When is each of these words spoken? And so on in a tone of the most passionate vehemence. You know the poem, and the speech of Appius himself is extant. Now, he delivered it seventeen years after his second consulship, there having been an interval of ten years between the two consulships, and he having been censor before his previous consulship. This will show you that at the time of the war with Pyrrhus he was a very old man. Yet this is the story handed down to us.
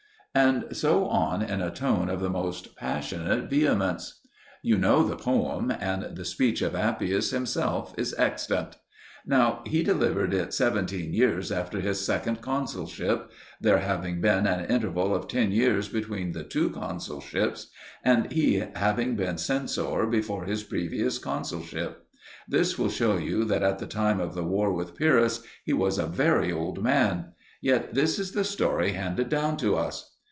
And 0.33 0.67
so 0.73 1.07
on 1.07 1.41
in 1.41 1.59
a 1.59 1.69
tone 1.69 2.07
of 2.07 2.21
the 2.21 2.29
most 2.29 2.77
passionate 2.77 3.49
vehemence. 3.49 4.21
You 4.63 4.77
know 4.77 5.03
the 5.05 5.17
poem, 5.17 5.73
and 5.77 6.15
the 6.15 6.23
speech 6.23 6.61
of 6.61 6.73
Appius 6.73 7.31
himself 7.31 7.93
is 7.97 8.15
extant. 8.17 8.77
Now, 9.25 9.61
he 9.65 9.83
delivered 9.83 10.33
it 10.33 10.53
seventeen 10.53 11.13
years 11.13 11.51
after 11.51 11.81
his 11.81 11.99
second 11.99 12.39
consulship, 12.41 13.29
there 13.59 13.79
having 13.79 14.21
been 14.21 14.47
an 14.47 14.67
interval 14.71 15.13
of 15.13 15.27
ten 15.27 15.51
years 15.51 15.89
between 15.89 16.31
the 16.31 16.45
two 16.45 16.69
consulships, 16.69 17.67
and 18.01 18.31
he 18.31 18.63
having 18.75 19.17
been 19.17 19.37
censor 19.37 20.07
before 20.07 20.45
his 20.45 20.63
previous 20.63 21.17
consulship. 21.17 22.07
This 22.47 22.79
will 22.79 22.89
show 22.89 23.17
you 23.17 23.43
that 23.43 23.63
at 23.63 23.79
the 23.79 23.85
time 23.85 24.21
of 24.21 24.33
the 24.33 24.45
war 24.45 24.71
with 24.71 24.95
Pyrrhus 24.95 25.43
he 25.65 25.73
was 25.73 25.97
a 25.97 26.07
very 26.07 26.53
old 26.53 26.81
man. 26.81 27.33
Yet 27.59 27.93
this 27.95 28.17
is 28.17 28.31
the 28.31 28.45
story 28.45 28.93
handed 28.93 29.27
down 29.27 29.57
to 29.57 29.75
us. 29.75 30.07